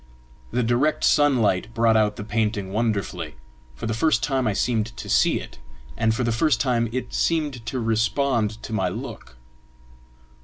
The 0.49 0.63
direct 0.63 1.03
sunlight 1.03 1.75
brought 1.75 1.95
out 1.95 2.15
the 2.15 2.23
painting 2.23 2.73
wonderfully; 2.73 3.35
for 3.75 3.85
the 3.85 3.93
first 3.93 4.23
time 4.23 4.47
I 4.47 4.53
seemed 4.53 4.97
to 4.97 5.07
see 5.07 5.39
it, 5.39 5.59
and 5.95 6.15
for 6.15 6.23
the 6.23 6.31
first 6.31 6.59
time 6.59 6.89
it 6.91 7.13
seemed 7.13 7.63
to 7.67 7.79
respond 7.79 8.63
to 8.63 8.73
my 8.73 8.89
look. 8.89 9.37